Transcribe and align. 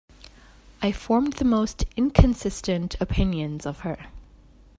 I 0.81 0.91
formed 0.91 1.33
the 1.33 1.45
most 1.45 1.85
inconsistent 1.95 2.95
opinions 2.99 3.67
of 3.67 3.81
her. 3.81 4.07